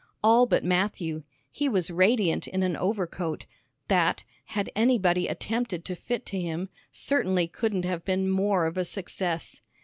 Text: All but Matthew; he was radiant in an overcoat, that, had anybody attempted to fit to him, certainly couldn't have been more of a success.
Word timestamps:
All 0.23 0.47
but 0.47 0.63
Matthew; 0.63 1.21
he 1.51 1.69
was 1.69 1.91
radiant 1.91 2.47
in 2.47 2.63
an 2.63 2.75
overcoat, 2.75 3.45
that, 3.87 4.23
had 4.45 4.71
anybody 4.75 5.27
attempted 5.27 5.85
to 5.85 5.95
fit 5.95 6.25
to 6.25 6.39
him, 6.41 6.69
certainly 6.91 7.45
couldn't 7.47 7.85
have 7.85 8.03
been 8.03 8.27
more 8.27 8.65
of 8.65 8.77
a 8.77 8.83
success. 8.83 9.61